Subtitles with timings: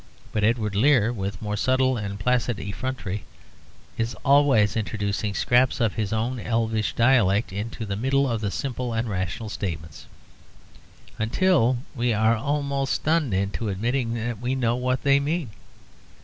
[0.31, 3.23] But Edward Lear, with more subtle and placid effrontery,
[3.99, 9.07] is always introducing scraps of his own elvish dialect into the middle of simple and
[9.07, 10.07] rational statements,
[11.19, 15.51] until we are almost stunned into admitting that we know what they mean.